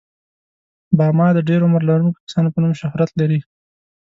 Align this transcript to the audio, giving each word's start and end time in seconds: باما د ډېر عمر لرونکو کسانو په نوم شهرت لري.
باما 0.97 1.27
د 1.33 1.39
ډېر 1.49 1.59
عمر 1.67 1.81
لرونکو 1.89 2.23
کسانو 2.25 2.51
په 2.53 2.59
نوم 2.63 2.73
شهرت 2.81 3.09
لري. 3.19 3.39